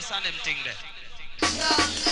is 0.00 0.10
a 0.10 0.22
dead 0.64 2.09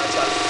United. 0.00 0.49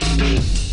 Thank 0.00 0.63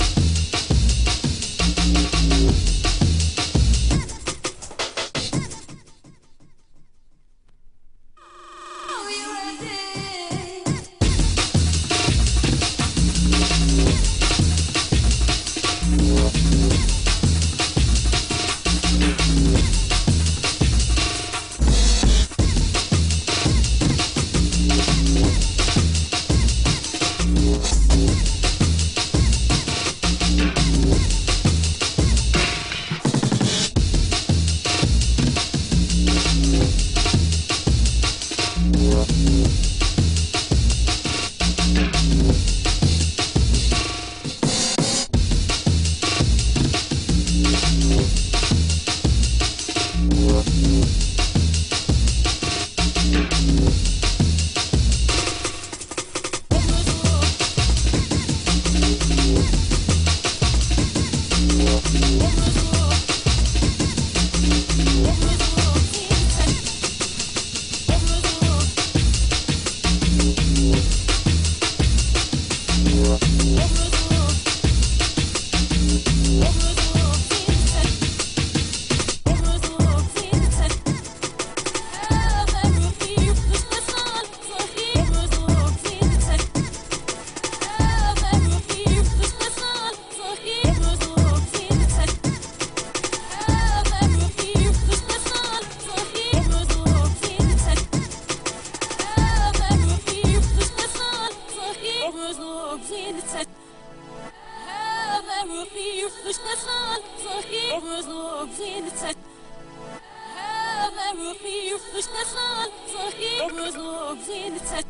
روحي 111.11 111.73
مشتاقة 111.97 112.71
صحيح 112.93 113.43
وذوق 113.43 114.17
زينتك 114.27 114.85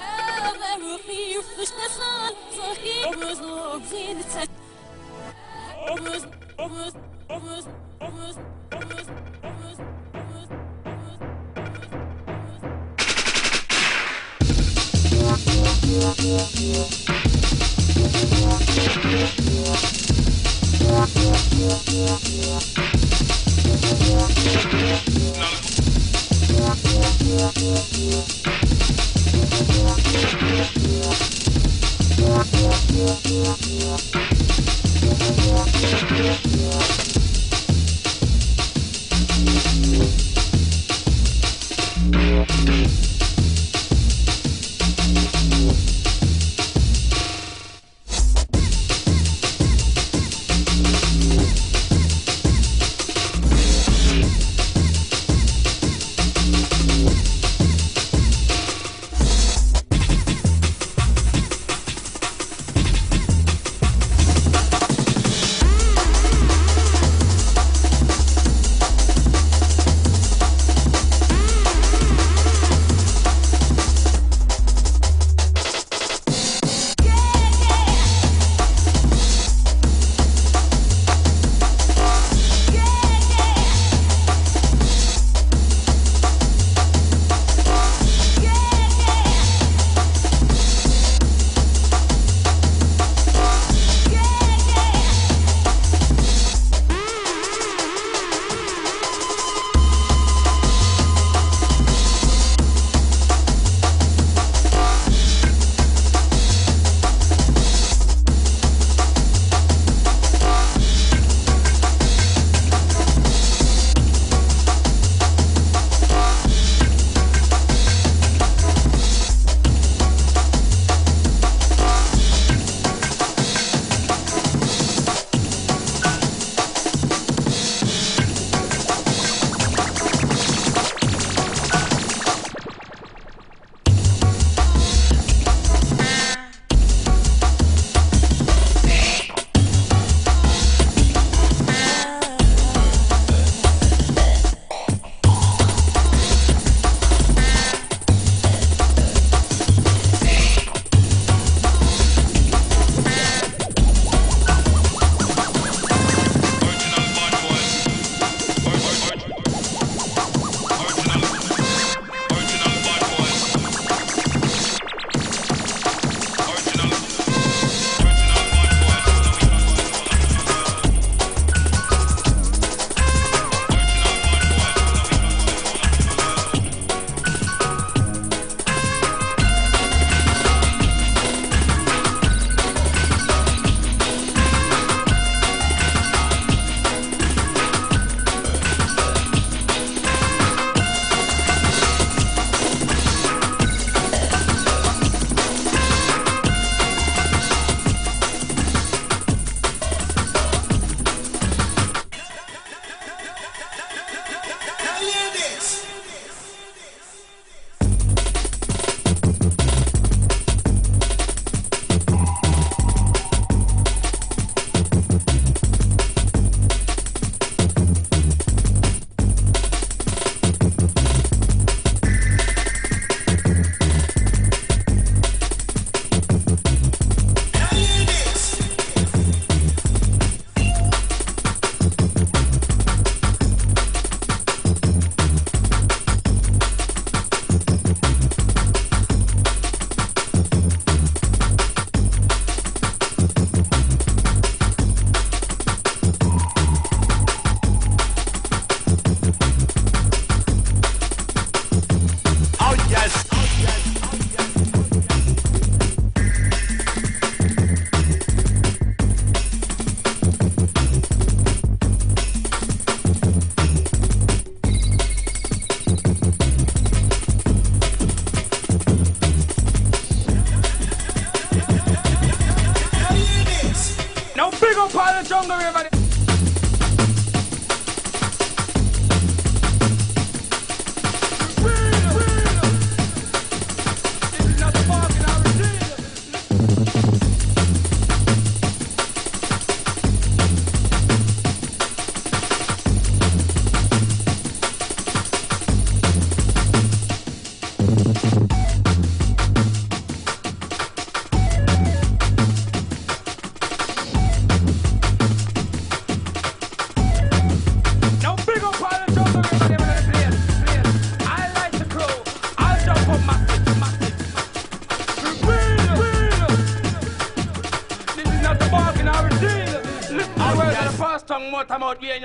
هذا 0.00 0.76
روحي 0.76 1.38
مشتاقة 1.60 2.34
صحيح 2.58 3.08
وذوق 3.08 3.82
زينتك 3.82 4.50
Yeah. 22.26 22.85
Thank 42.16 42.95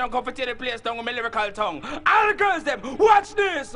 Young 0.02 0.10
come 0.10 0.26
to 0.26 0.46
the 0.46 0.56
place 0.56 0.82
down 0.82 0.98
with 0.98 1.06
my 1.06 1.12
lyrical 1.12 1.52
tongue. 1.52 1.80
All 2.08 2.28
the 2.28 2.34
girls 2.34 2.64
them, 2.64 2.98
watch 2.98 3.36
this! 3.36 3.76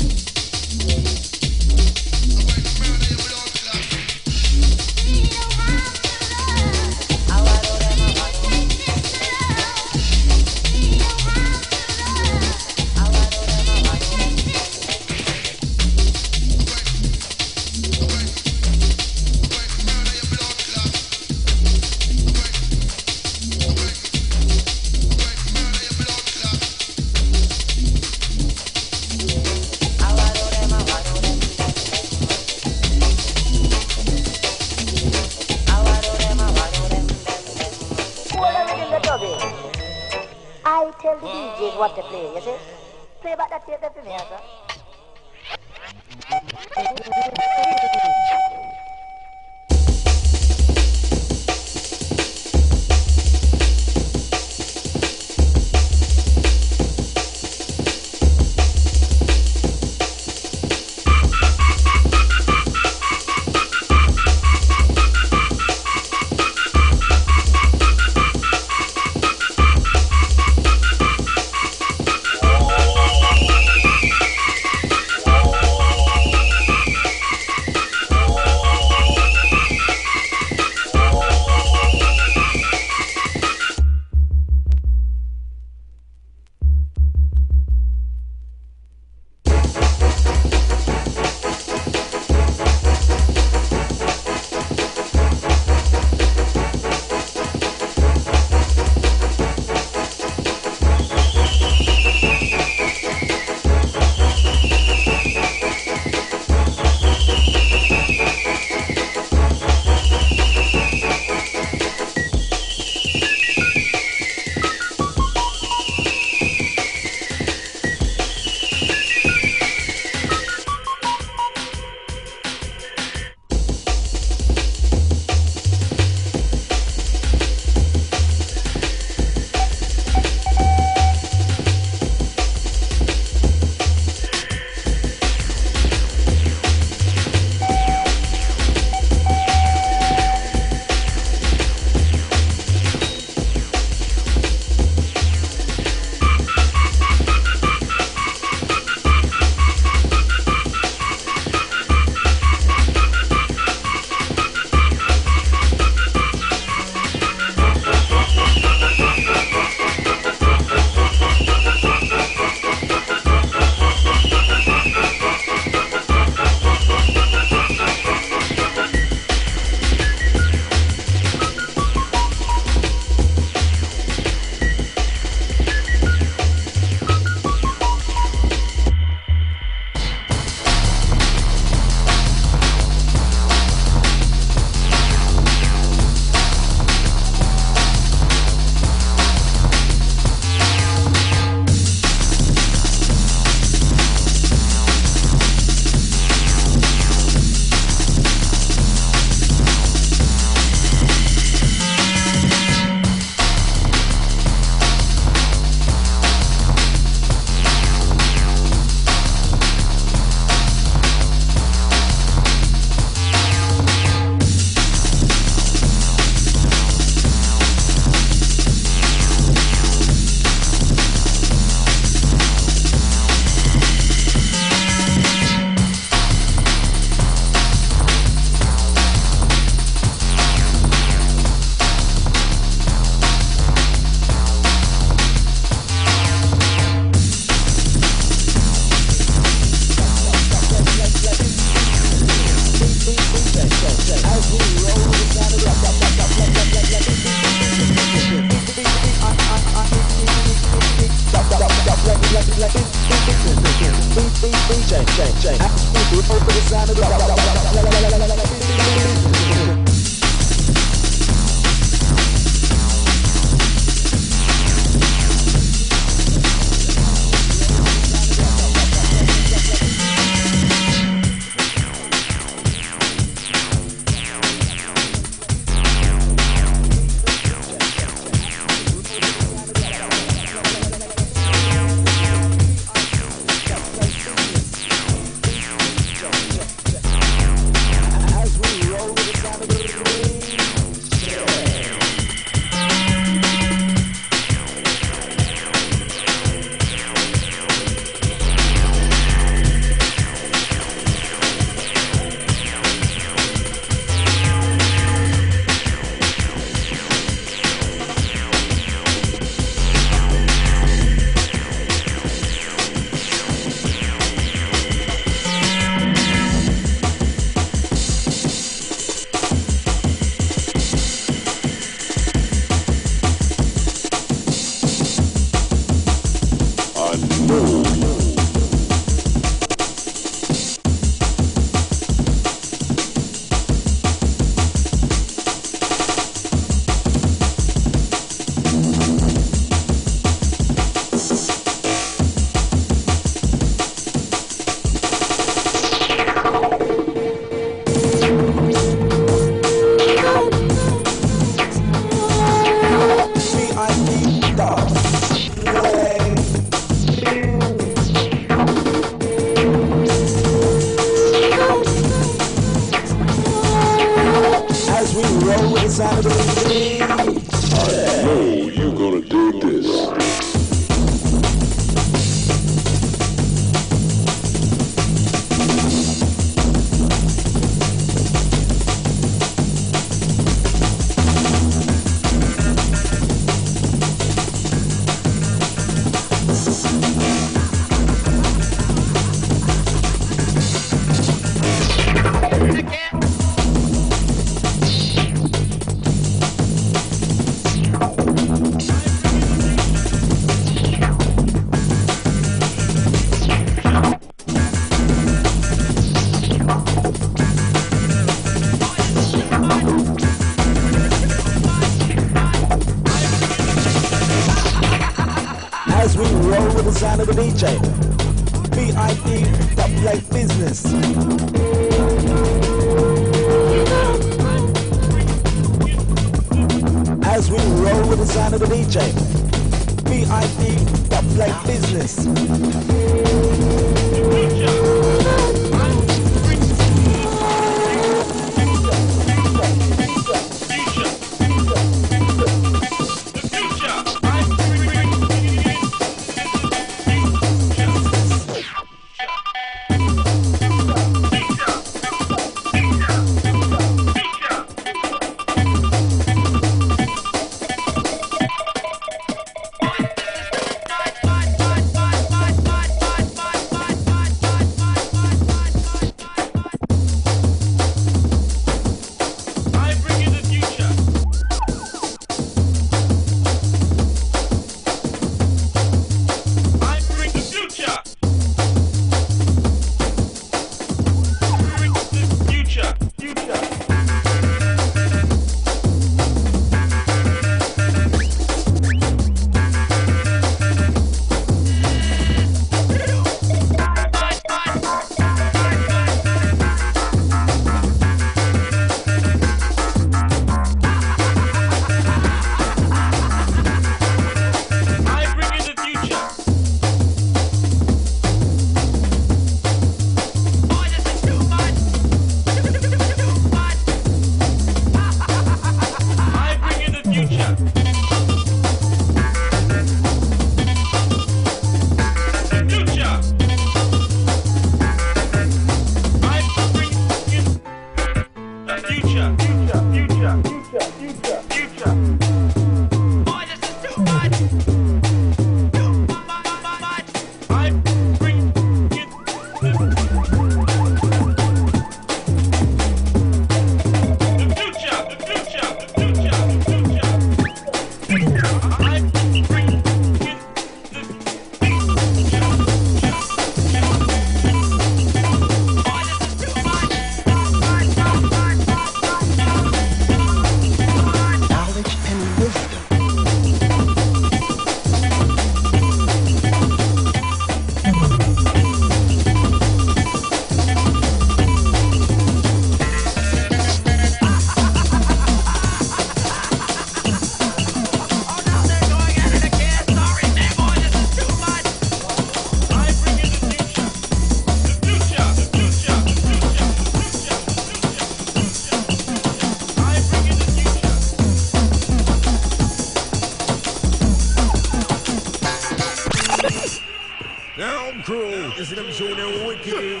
嗯 599.65 599.99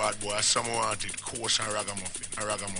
bad, 0.00 0.18
boy. 0.20 0.40
Someone 0.40 0.76
wanted 0.76 1.22
coarse 1.22 1.60
and 1.60 1.72
ragamuffin. 1.72 2.42
A 2.42 2.46
ragamuffin. 2.46 2.79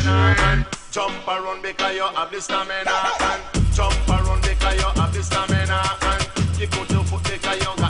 stamina. 0.00 0.66
Jump 0.90 1.28
around 1.28 1.62
because 1.62 1.94
you 1.94 2.02
have 2.02 2.30
the 2.30 2.40
stamina. 2.40 2.90
Jump 3.72 4.08
around 4.08 4.42
because 4.42 4.76
you 4.76 5.00
have 5.00 5.12
the 5.12 5.22
stamina. 5.22 5.82
You 6.58 6.68
out 6.72 6.90
your 6.90 7.04
foot 7.04 7.22
because 7.24 7.60
you 7.60 7.83